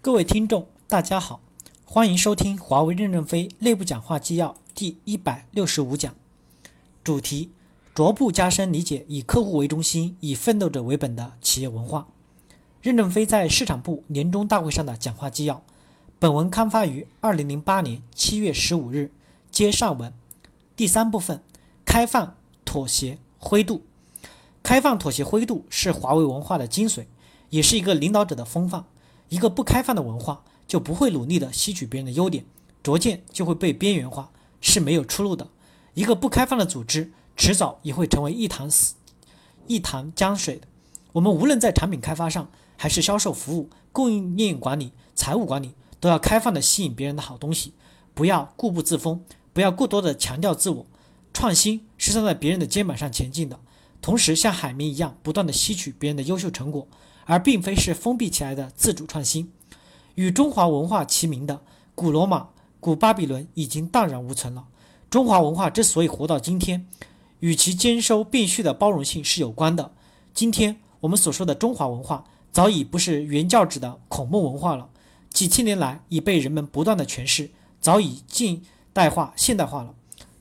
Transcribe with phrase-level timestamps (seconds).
[0.00, 1.40] 各位听众，大家好，
[1.84, 6.14] 欢迎收听华为任正非内部讲话纪要第一百六十五讲，
[7.02, 7.50] 主题：
[7.96, 12.06] 逐步加深理解以客户为中心、以奋斗者为本的企业文化。
[12.80, 15.64] 任正非在市场部年终大会上的讲话纪要。
[16.20, 19.10] 本文刊发于二零零八年七月十五日，
[19.50, 20.14] 接上文。
[20.76, 21.42] 第三部分：
[21.84, 23.82] 开放、妥协、灰度。
[24.62, 27.06] 开放、妥协、灰度是华为文化的精髓，
[27.50, 28.84] 也是一个领导者的风范。
[29.28, 32.44] 一个不开放的文化，就不会努力的吸取别人的优点，
[32.82, 35.48] 逐渐就会被边缘化，是没有出路的。
[35.94, 38.94] 一个不开放的组织，迟早也会成为一潭死、
[39.66, 40.66] 一潭江水的。
[41.12, 47.72] 我们无论在产品开发上，还是销售服务、供应链管理、财务管理，都要开放的吸引别人的好东西，
[48.14, 50.86] 不要固步自封，不要过多的强调自我。
[51.32, 53.58] 创新是站在别人的肩膀上前进的，
[54.00, 56.86] 同时像海绵一样不断的吸取别人的优秀成果。
[57.28, 59.52] 而并非是封闭起来的自主创新，
[60.14, 61.60] 与中华文化齐名的
[61.94, 62.48] 古罗马、
[62.80, 64.64] 古巴比伦已经荡然无存了。
[65.10, 66.86] 中华文化之所以活到今天，
[67.40, 69.92] 与其兼收并蓄的包容性是有关的。
[70.32, 74.88] 今天我们所说的中华文化，早已不是原教旨的孔孟文化了，
[75.28, 79.94] 几千年来已被人们不断的诠释，早已近代化、现代化了。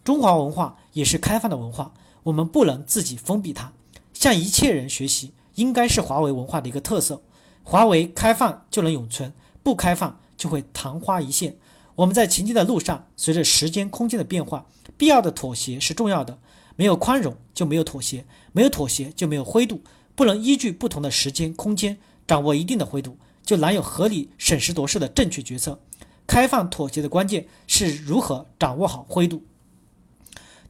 [0.05, 1.91] 中华文化也是开放的文化，
[2.23, 3.73] 我们不能自己封闭它，
[4.13, 5.33] 向一切人学习。
[5.57, 7.21] 应该是华为文化的一个特色。
[7.63, 11.57] 华为开放就能永存，不开放就会昙花一现。
[11.95, 14.65] 我们在前进的路上，随着时间、空间的变化，
[14.97, 16.39] 必要的妥协是重要的。
[16.75, 19.81] 没有宽容就没有妥协，没有妥协就没有灰度。
[20.15, 25.79] 不能依据不同的时间、空间掌握一定的灰度，就难有合理审时度势的正确决策。
[26.27, 29.43] 开放妥协的关键是如何掌握好灰度。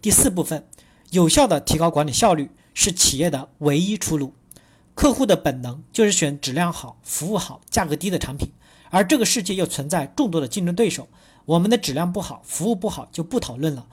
[0.02, 0.66] 第四部分，
[1.12, 4.34] 有效的提高管理效率是企业的唯一出路。
[4.98, 8.52] 客户的本能就是选质量好、服务好、价格低的产品，
[8.90, 11.08] 而这个世界又存在众多的竞争对手。
[11.46, 13.86] 我们的质量不好、服务不好就不讨论了，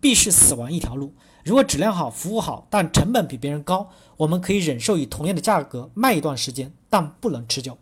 [0.00, 1.14] 必是死亡一条路。
[1.42, 7.76] 如果质量好、服务好，但成本比别人高，我们可以忍受以同样的价格卖一段时间，但不能持久，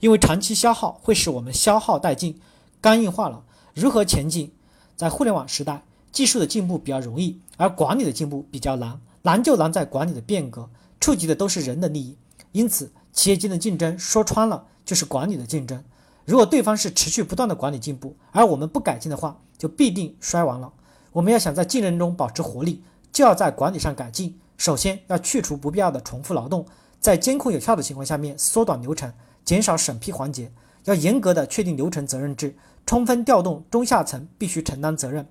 [0.00, 2.40] 因为长期消耗会使我们消耗殆尽、
[2.80, 3.44] 肝硬化了。
[3.72, 4.52] 如何前进？
[4.96, 9.00] 在互联网时代，技术的进步比较容易，而管理的进步比较难。
[9.22, 10.68] 难就难在管理的变革。
[11.06, 12.16] 触及的都是人的利益，
[12.50, 15.80] 因此企业间的竞争说穿了就是管理的竞争。
[16.24, 20.72] 如果对方是持续不断的管理进步，而我们不改进的话，就必定衰亡了。
[21.12, 24.36] 我们要想在竞争中保持活力，就要在管理上改进。
[24.56, 26.66] 首先要去除不必要的重复劳动，
[26.98, 29.12] 在监控有效的情况下面缩短流程，
[29.44, 30.50] 减少审批环节，
[30.86, 35.24] 要严格的确定流程责任制，充分调动中下层必须承担责任，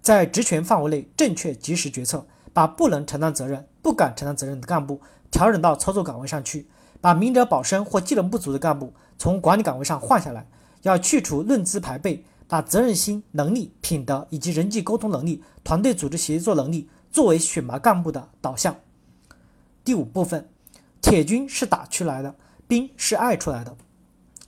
[0.00, 2.26] 在职权范围内正确及时决策。
[2.52, 5.00] 把不能承担责任、不敢承担责任的干部
[5.30, 6.68] 调整到操作岗位上去，
[7.00, 10.46] 把明哲保身或技能不足的干部从管理岗位上换下来。
[10.82, 18.76] 要去除论资排辈，把责任心、能力、品德以及人际沟通能力、团队组织协作能力作为选拔干部的导向。
[19.84, 20.48] 第五部分，
[21.00, 22.36] 铁军是打出来的，
[22.68, 23.76] 兵是爱出来的。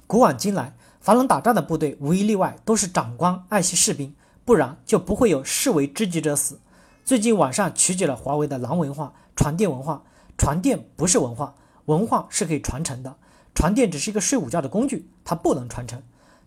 [0.06, 6.60] 古往今来，凡能打仗的部队，无一例外都是长官爱惜士兵，不然就不会有士为知己者死。
[7.10, 10.04] 最近网上曲解了华为的“狼文化”、“床垫文化”。
[10.38, 11.56] 床垫不是文化，
[11.86, 13.16] 文化是可以传承的。
[13.52, 16.00] 床垫只是一个睡午觉的工具，它不能传承。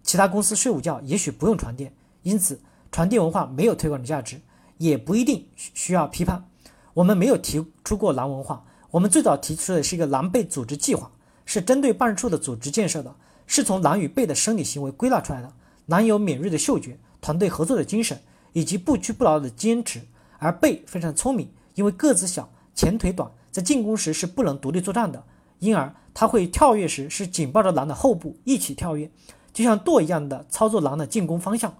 [0.03, 2.61] 其他公司睡午觉也许不用床垫，因此
[2.93, 4.39] 床垫文化没有推广的价值，
[4.77, 6.45] 也不一定需要批判。
[6.93, 11.11] 我们没有提出过“狼文化”，我们最早提出的是一个“狼狈组织计划”，
[11.43, 13.13] 是针对办事处的组织建设的，
[13.45, 15.51] 是从狼与狈的生理行为归纳出来的。
[15.87, 18.21] 狼有敏锐的嗅觉、团队合作的精神
[18.53, 20.03] 以及不屈不挠的坚持。
[20.43, 25.23] 而贝非常聪明，因为个子小、前腿短，在进攻时是不能独立作战的，
[25.59, 29.09] 因而他会跳跃时是紧抱着狼的后部一起跳跃，
[29.53, 31.73] 就像舵一样的操作狼的进攻方向。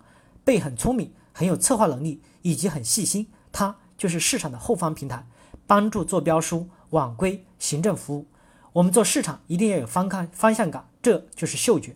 [0.45, 3.27] 贝很聪明，很有策划能力，以及很细心。
[3.51, 5.27] 他就是市场的后方平台，
[5.67, 8.27] 帮助做标书、网规、行政服务。
[8.71, 11.95] 我们做市场一定要有方看方向感，这就是嗅觉，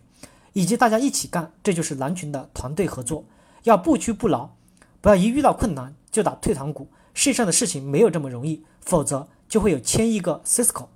[0.52, 3.24] 以及大家一起干，这就是狼群的团队合作。
[3.64, 4.54] 要不屈不挠，
[5.00, 5.94] 不要一遇到困难。
[6.18, 10.86] 就打退堂鼓，世上的事情没有这么容易，否则就会有千亿个 Cisco。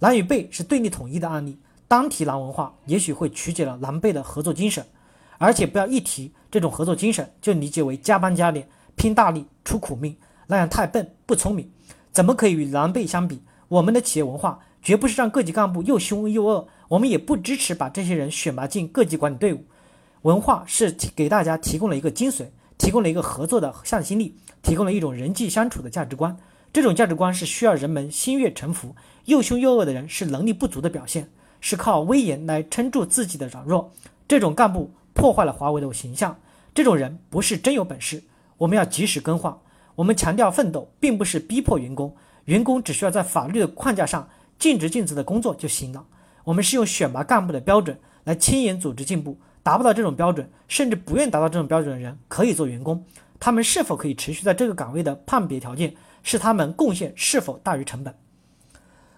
[0.00, 1.56] 狼与狈是对立统一的案例，
[1.86, 4.84] 单提狼文化，也许会曲解了狼狈的合作精神，
[5.38, 10.16] 而且不要一提这种合作精神就理解为加班加点、拼大力、出苦命，
[10.48, 11.70] 那样太笨不聪明，
[12.10, 13.40] 怎么可以与狼狈相比？
[13.68, 19.64] 我们的企业文化绝不是让各级干部又凶又恶，我们也不支持把这些人选拔进各级管理队伍。
[20.22, 22.46] 文化是给大家提供了一个精髓，
[22.76, 24.36] 提供了一个合作的向心力。
[24.62, 26.36] 提供了一种人际相处的价值观，
[26.72, 28.94] 这种价值观是需要人们心悦诚服。
[29.26, 31.28] 又凶又恶的人是能力不足的表现，
[31.60, 33.92] 是靠威严来撑住自己的软弱。
[34.26, 36.36] 这种干部破坏了华为的形象。
[36.74, 38.22] 这种人不是真有本事，
[38.56, 39.56] 我们要及时更换。
[39.94, 42.16] 我们强调奋斗，并不是逼迫员工，
[42.46, 44.28] 员工只需要在法律的框架上
[44.58, 46.04] 尽职尽责的工作就行了。
[46.44, 49.38] 我们是用选拔干部的标准来亲眼组织进步。
[49.62, 53.04] 达不到这种标准，甚至不愿达到这种标准的人，可以做员工。
[53.44, 58.14] 他们是否可以持续在这个岗位的判别条件，是他们贡献是否大于成本。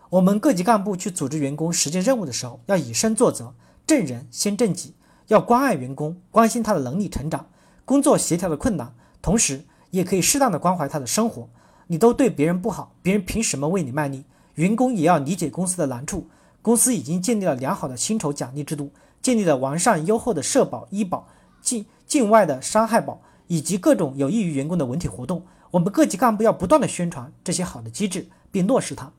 [0.09, 3.53] 我们各级干部去组织员工实践任务的时候，要以身作则，
[3.87, 4.95] 正人先正己，
[5.27, 7.51] 要关爱员工，关心他的能力成长、
[7.85, 11.51] 工作协调的困难，同时也可以适当的关怀他的生活。
[11.89, 14.25] 你都对别人不好，别人凭什么为你卖力？
[14.55, 16.31] 员工也要理解公司的难处。
[16.63, 18.91] 公司已经建立了良好的薪酬奖励制度。
[19.21, 21.29] 建立了完善优厚的社保、医保、
[21.61, 25.45] 境境外的伤害保以及各种有益于员工的文体活动。
[25.71, 29.11] 我们各级干部要不断的宣传这些好的机制，并落实它。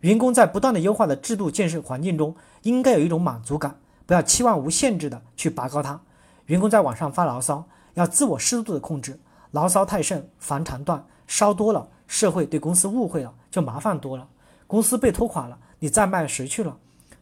[0.00, 6.00] 员工在不断的优化的制度建设环境中，应该有一种满足感，不要期望无限制的去拔高它。
[6.46, 9.18] 员工在网上发牢骚，要自我适度的控制，
[9.50, 14.28] 牢骚太盛，防肠断，烧多了，社会对公司误会了，就麻烦多了。
[14.66, 16.76] 公司被拖垮了，你再卖谁去了？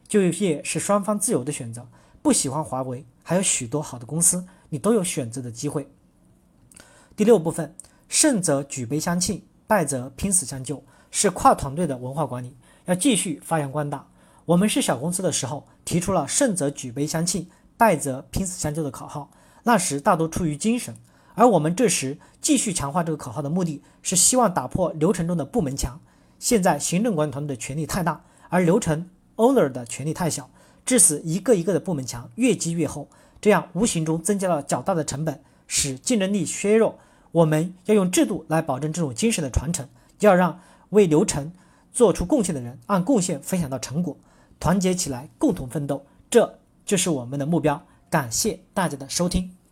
[0.07, 1.87] 就业是双方自由的选择。
[2.21, 5.89] 不喜欢华为，还有许多好的公司，你都有选择的机会。
[7.15, 7.75] 第六部分，
[8.09, 14.07] 胜则举杯相庆，败则拼死相救，是跨团队的文化管理，要继续发扬光大。
[14.45, 19.29] 我们是小公司的时候，提出了胜则举杯相庆，败则拼死相救的口号，
[19.61, 20.95] 那时大多出于精神。
[21.35, 25.99] 而我们这时继续强化这个口号的目的是希望打破流程中的部门墙。
[26.39, 30.49] 现在行政管理团队的权力太大，而流程 owner 的权力太小。
[30.83, 33.07] 致使一个一个的部门墙越积越厚，
[33.39, 35.41] 这样无形中增加了较大的成本，
[35.75, 36.99] 使竞争力削弱。
[37.31, 39.89] 我们要用制度来保证这种精神的传承，
[40.19, 40.59] 要让
[40.91, 41.51] 为流程
[41.91, 44.15] 做出贡献的人按贡献分享到成果，
[44.59, 47.83] 团结起来共同奋斗，这就是我们的目标。
[48.11, 49.62] 感谢大家的收听。